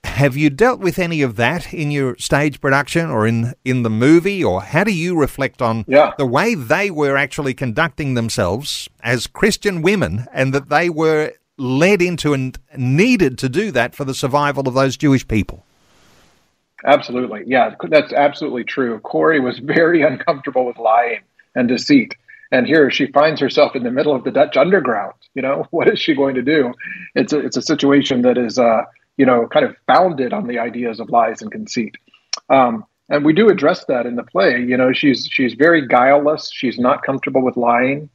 [0.03, 3.89] Have you dealt with any of that in your stage production or in, in the
[3.89, 6.13] movie, or how do you reflect on yeah.
[6.17, 12.01] the way they were actually conducting themselves as Christian women and that they were led
[12.01, 15.65] into and needed to do that for the survival of those Jewish people.
[16.83, 17.43] Absolutely.
[17.45, 18.99] Yeah, that's absolutely true.
[18.99, 21.21] Corrie was very uncomfortable with lying
[21.55, 22.15] and deceit.
[22.51, 25.13] And here she finds herself in the middle of the Dutch underground.
[25.33, 26.73] You know, what is she going to do?
[27.15, 28.83] It's a, it's a situation that is, uh,
[29.17, 31.95] you know, kind of founded on the ideas of lies and conceit.
[32.49, 34.61] Um, and we do address that in the play.
[34.61, 36.49] You know, she's she's very guileless.
[36.51, 38.09] She's not comfortable with lying.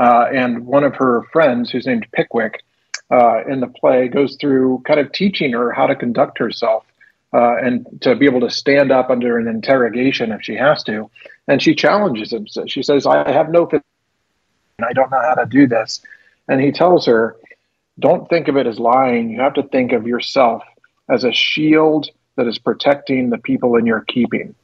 [0.00, 2.62] Uh, and one of her friends, who's named Pickwick,
[3.10, 6.84] uh, in the play, goes through kind of teaching her how to conduct herself
[7.32, 11.10] uh, and to be able to stand up under an interrogation if she has to.
[11.46, 12.46] And she challenges him.
[12.66, 13.68] She says, "I have no,
[14.82, 16.02] I don't know how to do this."
[16.48, 17.36] And he tells her,
[17.98, 19.30] "Don't think of it as lying.
[19.30, 20.62] You have to think of yourself
[21.08, 24.54] as a shield that is protecting the people in your keeping.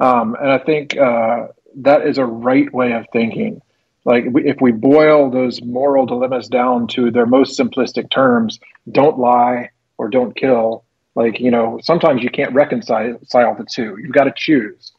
[0.00, 3.60] Um, and I think uh, that is a right way of thinking.
[4.04, 9.70] Like if we boil those moral dilemmas down to their most simplistic terms, don't lie
[9.96, 10.84] or don't kill.
[11.14, 13.96] Like you know, sometimes you can't reconcile the two.
[14.00, 14.92] You've got to choose.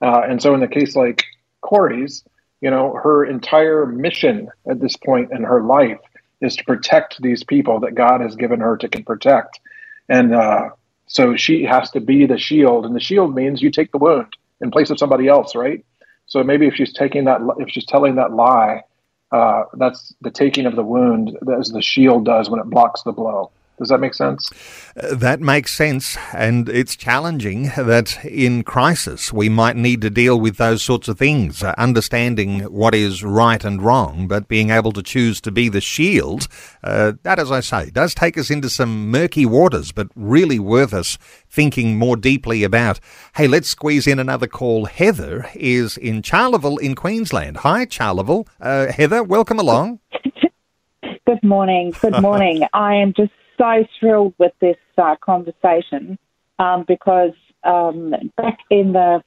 [0.00, 1.24] Uh, and so, in the case like
[1.62, 2.24] Corrie's,
[2.60, 6.00] you know, her entire mission at this point in her life
[6.40, 9.60] is to protect these people that God has given her to protect.
[10.08, 10.70] And uh,
[11.06, 14.36] so she has to be the shield, and the shield means you take the wound
[14.60, 15.84] in place of somebody else, right?
[16.32, 18.84] So maybe if she's taking that, if she's telling that lie,
[19.32, 23.12] uh, that's the taking of the wound, as the shield does when it blocks the
[23.12, 23.50] blow.
[23.82, 24.48] Does that make sense?
[24.96, 26.16] Uh, that makes sense.
[26.32, 31.18] And it's challenging that in crisis we might need to deal with those sorts of
[31.18, 35.68] things, uh, understanding what is right and wrong, but being able to choose to be
[35.68, 36.46] the shield.
[36.84, 40.94] Uh, that, as I say, does take us into some murky waters, but really worth
[40.94, 41.18] us
[41.50, 43.00] thinking more deeply about.
[43.34, 44.84] Hey, let's squeeze in another call.
[44.84, 47.56] Heather is in Charleville in Queensland.
[47.58, 48.46] Hi, Charleville.
[48.60, 49.98] Uh, Heather, welcome along.
[51.26, 51.92] Good morning.
[52.00, 52.62] Good morning.
[52.72, 56.18] I am just so thrilled with this uh, conversation
[56.58, 57.32] um, because
[57.62, 59.22] um, back in the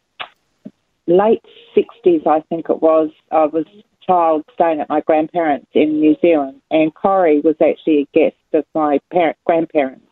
[1.07, 1.43] late
[1.75, 6.15] 60s, I think it was, I was a child staying at my grandparents in New
[6.21, 10.07] Zealand, and Corrie was actually a guest of my parent, grandparents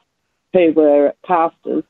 [0.53, 1.83] who were pastors.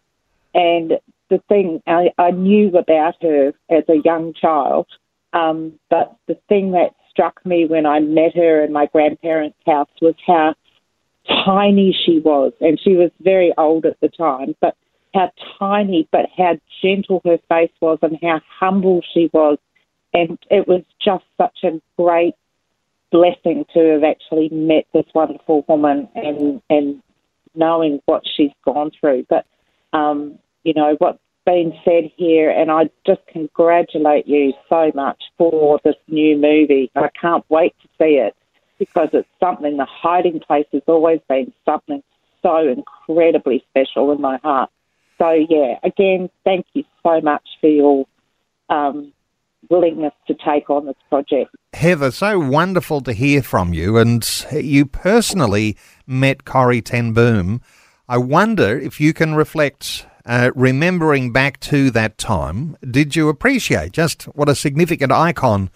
[0.55, 0.93] And
[1.29, 4.87] the thing I, I knew about her as a young child,
[5.33, 9.89] um, but the thing that struck me when I met her in my grandparents' house
[10.01, 10.55] was how
[11.27, 14.75] tiny she was, and she was very old at the time, but
[15.13, 19.57] how tiny, but how gentle her face was, and how humble she was.
[20.13, 22.35] And it was just such a great
[23.11, 27.01] blessing to have actually met this wonderful woman and and
[27.55, 29.25] knowing what she's gone through.
[29.29, 29.45] But
[29.93, 35.79] um, you know what's been said here, and I just congratulate you so much for
[35.83, 36.91] this new movie.
[36.95, 38.35] I can't wait to see it
[38.85, 42.03] because it's something, the hiding place has always been something
[42.41, 44.69] so incredibly special in my heart.
[45.17, 48.05] So, yeah, again, thank you so much for your
[48.69, 49.13] um,
[49.69, 51.55] willingness to take on this project.
[51.73, 53.97] Heather, so wonderful to hear from you.
[53.97, 57.61] And you personally met Corrie Ten Boom.
[58.09, 63.93] I wonder if you can reflect, uh, remembering back to that time, did you appreciate
[63.93, 65.69] just what a significant icon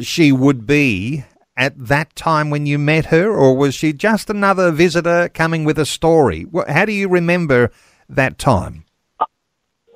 [0.00, 1.24] she would be
[1.56, 5.78] at that time when you met her, or was she just another visitor coming with
[5.78, 6.46] a story?
[6.68, 7.70] How do you remember
[8.08, 8.84] that time?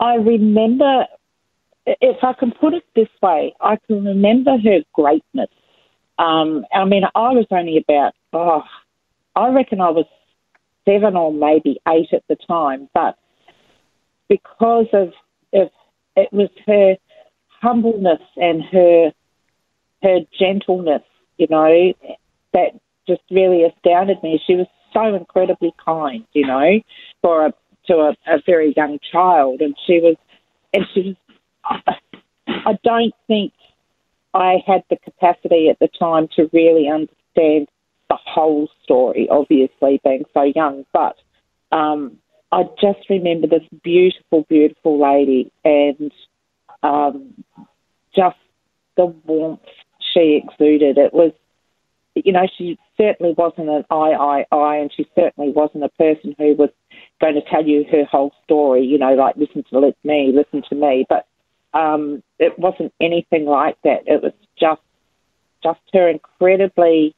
[0.01, 1.07] I remember,
[1.87, 5.49] if I can put it this way, I can remember her greatness.
[6.19, 8.63] Um, I mean, I was only about, oh,
[9.35, 10.07] I reckon I was
[10.87, 13.19] seven or maybe eight at the time, but
[14.29, 15.13] because of,
[15.53, 15.71] of
[16.17, 16.97] it was her
[17.61, 19.13] humbleness and her
[20.03, 21.03] her gentleness
[21.39, 21.93] you know,
[22.53, 24.41] that just really astounded me.
[24.47, 26.81] She was so incredibly kind, you know,
[27.23, 27.53] for a
[27.87, 30.17] to a, a very young child, and she was,
[30.73, 31.17] and she
[31.65, 31.97] was.
[32.49, 33.53] I don't think
[34.35, 37.69] I had the capacity at the time to really understand
[38.09, 39.29] the whole story.
[39.31, 41.17] Obviously, being so young, but
[41.73, 42.19] um,
[42.53, 46.13] I just remember this beautiful, beautiful lady, and
[46.83, 47.45] um,
[48.15, 48.37] just
[48.97, 49.61] the warmth
[50.17, 50.97] she exuded.
[50.99, 51.33] It was,
[52.15, 56.35] you know, she certainly wasn't an I, I, I, and she certainly wasn't a person
[56.39, 56.71] who was
[57.21, 60.75] going to tell you her whole story, you know, like listen to me, listen to
[60.75, 61.07] me.
[61.09, 61.27] But
[61.75, 64.05] um, it wasn't anything like that.
[64.07, 64.81] It was just,
[65.63, 67.15] just her incredibly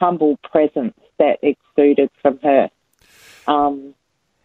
[0.00, 2.70] humble presence that exuded from her.
[3.46, 3.94] Um,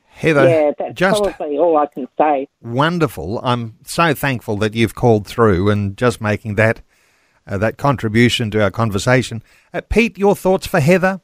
[0.07, 2.47] Heather, yeah, that's just probably all I can say.
[2.61, 3.39] Wonderful.
[3.43, 6.81] I'm so thankful that you've called through and just making that
[7.47, 9.43] uh, that contribution to our conversation.
[9.73, 11.21] Uh, Pete, your thoughts for Heather?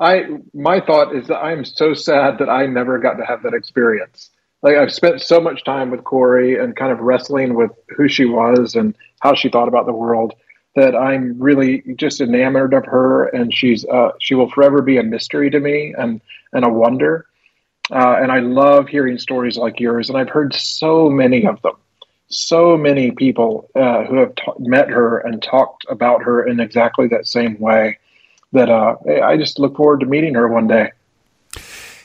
[0.00, 3.54] I my thought is that I'm so sad that I never got to have that
[3.54, 4.30] experience.
[4.62, 8.24] Like I've spent so much time with Corrie and kind of wrestling with who she
[8.24, 10.34] was and how she thought about the world
[10.76, 15.02] that I'm really just enamored of her, and she's uh, she will forever be a
[15.02, 16.20] mystery to me and
[16.52, 17.26] and a wonder.
[17.90, 21.74] Uh, and I love hearing stories like yours, and I've heard so many of them.
[22.28, 27.26] So many people uh, who have met her and talked about her in exactly that
[27.26, 27.98] same way
[28.52, 30.92] that uh, I just look forward to meeting her one day.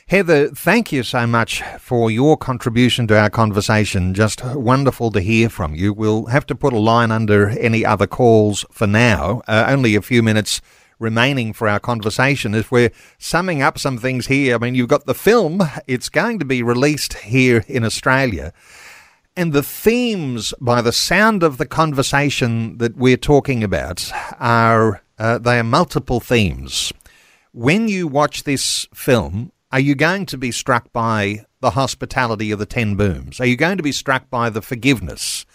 [0.08, 4.14] Heather, thank you so much for your contribution to our conversation.
[4.14, 5.94] Just wonderful to hear from you.
[5.94, 9.42] We'll have to put a line under any other calls for now.
[9.48, 10.62] Uh, only a few minutes
[11.00, 12.54] remaining for our conversation.
[12.54, 16.38] If we're summing up some things here, I mean, you've got the film, it's going
[16.40, 18.54] to be released here in Australia.
[19.36, 25.40] And the themes, by the sound of the conversation that we're talking about, are uh,
[25.40, 26.94] they are multiple themes.
[27.52, 32.60] When you watch this film, are you going to be struck by the hospitality of
[32.60, 33.40] the Ten Booms?
[33.40, 35.48] Are you going to be struck by the forgiveness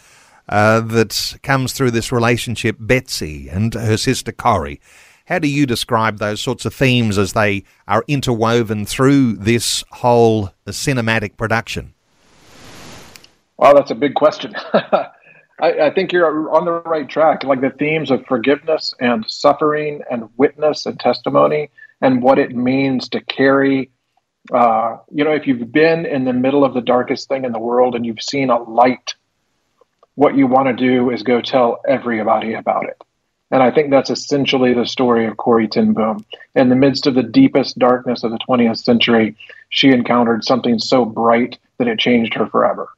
[0.48, 4.80] uh, that comes through this relationship, Betsy and her sister Corrie?
[5.26, 10.50] How do you describe those sorts of themes as they are interwoven through this whole
[10.66, 11.94] cinematic production?
[13.58, 14.54] Well, that's a big question.
[14.72, 15.08] I,
[15.60, 17.42] I, think you're on the right track.
[17.42, 23.08] Like the themes of forgiveness and suffering and witness and testimony and what it means
[23.08, 23.90] to carry
[24.52, 27.58] uh, you know, if you've been in the middle of the darkest thing in the
[27.58, 29.14] world and you've seen a light,
[30.14, 32.96] what you want to do is go tell everybody about it.
[33.50, 36.24] And I think that's essentially the story of Corrie ten Boom.
[36.54, 39.36] In the midst of the deepest darkness of the 20th century,
[39.70, 42.88] she encountered something so bright that it changed her forever.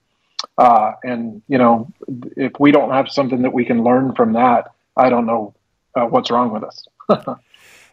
[0.59, 1.93] Uh, and, you know,
[2.37, 5.55] if we don't have something that we can learn from that, I don't know
[5.95, 6.87] uh, what's wrong with us.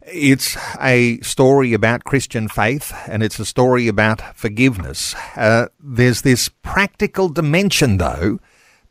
[0.10, 5.14] It's a story about Christian faith and it's a story about forgiveness.
[5.36, 8.40] Uh, there's this practical dimension, though,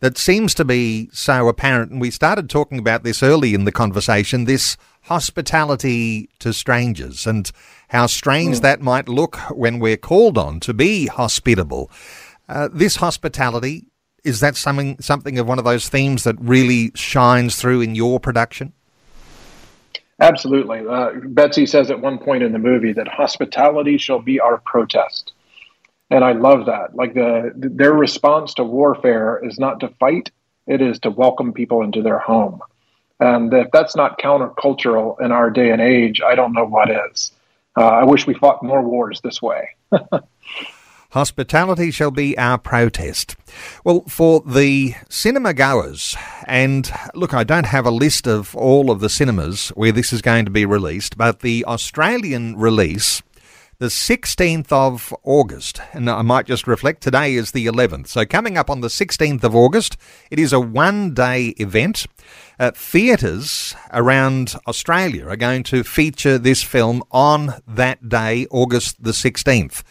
[0.01, 1.91] that seems to be so apparent.
[1.91, 7.51] And we started talking about this early in the conversation this hospitality to strangers and
[7.89, 8.63] how strange mm.
[8.63, 11.91] that might look when we're called on to be hospitable.
[12.49, 13.87] Uh, this hospitality,
[14.25, 18.21] is that something, something of one of those themes that really shines through in your
[18.21, 18.73] production?
[20.21, 20.81] Absolutely.
[20.89, 25.33] Uh, Betsy says at one point in the movie that hospitality shall be our protest.
[26.11, 26.95] And I love that.
[26.95, 30.31] Like the their response to warfare is not to fight,
[30.67, 32.61] it is to welcome people into their home.
[33.19, 37.33] And if that's not countercultural in our day and age, I don't know what is.
[37.77, 39.71] Uh, I wish we fought more wars this way.
[41.17, 43.37] Hospitality shall be our protest.
[43.85, 46.15] Well, for the cinema goers,
[46.47, 50.21] and look, I don't have a list of all of the cinemas where this is
[50.21, 53.23] going to be released, but the Australian release,
[53.79, 58.09] the 16th of August, and I might just reflect, today is the 11th.
[58.09, 59.97] So coming up on the 16th of August,
[60.31, 62.05] it is a one day event.
[62.61, 69.13] Uh, theatres around Australia are going to feature this film on that day, August the
[69.13, 69.83] 16th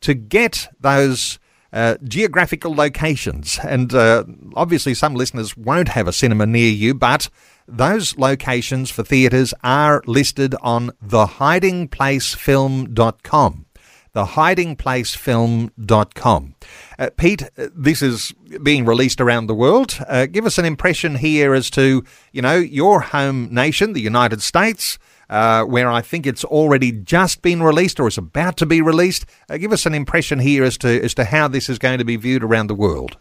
[0.00, 1.38] to get those
[1.72, 3.60] uh, geographical locations.
[3.62, 4.24] And uh,
[4.54, 7.28] obviously, some listeners won't have a cinema near you, but
[7.68, 13.66] those locations for theatres are listed on thehidingplacefilm.com.
[14.12, 16.54] Thehidingplacefilm.com.
[16.98, 19.96] Uh, Pete, uh, this is being released around the world.
[20.08, 24.42] Uh, give us an impression here as to, you know, your home nation, the United
[24.42, 24.98] States
[25.30, 29.24] uh, where I think it's already just been released or is about to be released.
[29.48, 32.04] Uh, give us an impression here as to as to how this is going to
[32.04, 33.16] be viewed around the world.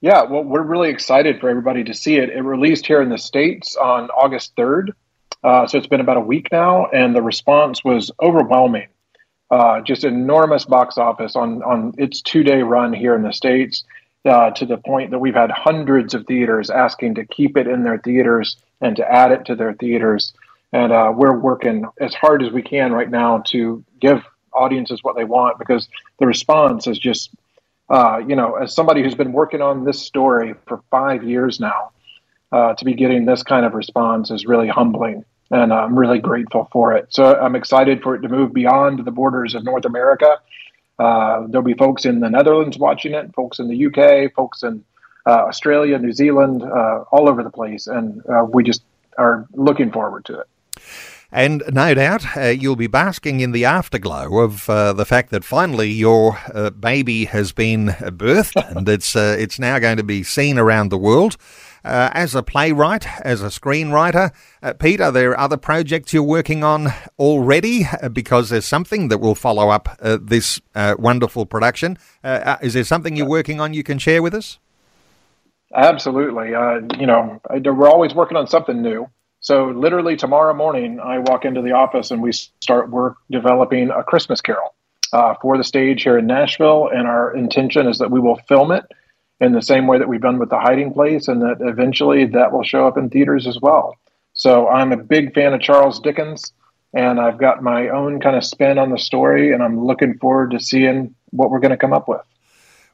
[0.00, 2.30] Yeah, well, we're really excited for everybody to see it.
[2.30, 4.94] It released here in the states on August third,
[5.44, 8.88] uh, so it's been about a week now, and the response was overwhelming.
[9.50, 13.84] Uh, just enormous box office on on its two day run here in the states.
[14.24, 17.82] Uh, to the point that we've had hundreds of theaters asking to keep it in
[17.82, 20.32] their theaters and to add it to their theaters
[20.72, 25.16] and uh, we're working as hard as we can right now to give audiences what
[25.16, 27.30] they want because the response is just
[27.90, 31.90] uh, you know as somebody who's been working on this story for five years now
[32.52, 36.68] uh, to be getting this kind of response is really humbling and i'm really grateful
[36.72, 37.06] for it.
[37.10, 40.38] So i'm excited for it to move beyond the borders of north america.
[40.98, 44.84] Uh, there'll be folks in the netherlands watching it folks in the uk folks in
[45.26, 47.86] uh, australia new zealand uh, all over the place.
[47.86, 48.82] And we just
[49.18, 50.46] are looking forward to it
[51.32, 55.42] and no doubt uh, you'll be basking in the afterglow of uh, the fact that
[55.42, 60.22] finally your uh, baby has been birthed and it's, uh, it's now going to be
[60.22, 61.36] seen around the world.
[61.84, 64.30] Uh, as a playwright, as a screenwriter,
[64.62, 67.88] uh, Pete, are there other projects you're working on already?
[68.12, 70.60] because there's something that will follow up this
[70.98, 71.98] wonderful production.
[72.22, 74.60] is there something you're working on you can share with us?
[75.74, 76.54] Absolutely.
[76.54, 79.08] Uh, you know, we're always working on something new.
[79.42, 84.04] So literally tomorrow morning, I walk into the office and we start work developing a
[84.04, 84.72] Christmas Carol
[85.12, 86.88] uh, for the stage here in Nashville.
[86.88, 88.84] And our intention is that we will film it
[89.40, 92.52] in the same way that we've done with the Hiding Place, and that eventually that
[92.52, 93.96] will show up in theaters as well.
[94.34, 96.52] So I'm a big fan of Charles Dickens,
[96.94, 100.52] and I've got my own kind of spin on the story, and I'm looking forward
[100.52, 102.20] to seeing what we're going to come up with.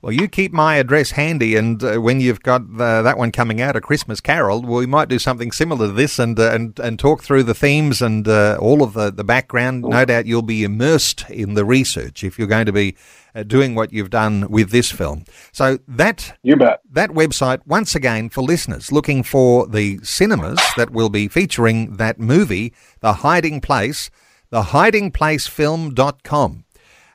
[0.00, 3.60] Well, you keep my address handy, and uh, when you've got the, that one coming
[3.60, 7.00] out, A Christmas Carol, we might do something similar to this and uh, and, and
[7.00, 9.82] talk through the themes and uh, all of the, the background.
[9.82, 12.94] No doubt you'll be immersed in the research if you're going to be
[13.34, 15.24] uh, doing what you've done with this film.
[15.50, 20.90] So that you bet that website once again for listeners looking for the cinemas that
[20.90, 24.10] will be featuring that movie, The Hiding Place,
[24.52, 26.64] thehidingplacefilm.com.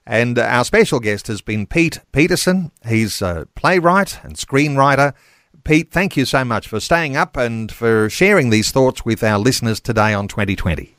[0.06, 2.72] And uh, our special guest has been Pete Peterson.
[2.86, 5.14] He's a playwright and screenwriter.
[5.64, 9.40] Pete, thank you so much for staying up and for sharing these thoughts with our
[9.40, 10.96] listeners today on 2020.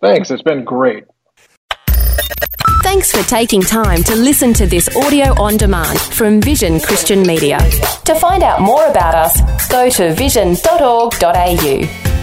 [0.00, 0.30] Thanks.
[0.30, 1.04] It's been great.
[2.82, 7.58] Thanks for taking time to listen to this audio on demand from Vision Christian Media.
[8.04, 12.21] To find out more about us, go to vision.org.au.